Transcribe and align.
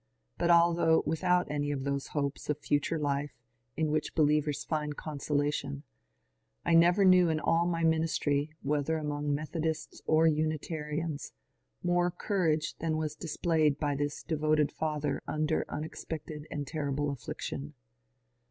But 0.39 0.49
although 0.49 1.03
without 1.05 1.51
any 1.51 1.69
of 1.69 1.83
those 1.83 2.07
hopes 2.07 2.49
of 2.49 2.57
future 2.57 2.97
life 2.97 3.35
in 3.77 3.91
which 3.91 4.15
believers 4.15 4.63
find 4.63 4.97
consolation, 4.97 5.83
I 6.65 6.73
never 6.73 7.05
knew 7.05 7.29
in 7.29 7.39
all 7.39 7.67
my 7.67 7.83
min 7.83 8.01
istry, 8.01 8.49
whether 8.63 8.97
among 8.97 9.31
Methodists 9.31 10.01
or 10.07 10.25
Unitarians, 10.25 11.33
more 11.83 12.09
courage 12.09 12.75
than 12.79 12.97
was 12.97 13.13
displayed 13.13 13.77
by 13.79 13.93
this 13.95 14.23
devoted 14.23 14.71
father 14.71 15.21
under 15.27 15.65
unexpected 15.69 16.47
and 16.49 16.65
terrible 16.65 17.15
afi&iction. 17.15 17.73